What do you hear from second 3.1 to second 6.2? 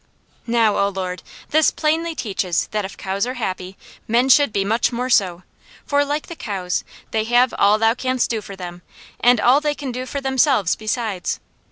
are happy, men should be much more so, for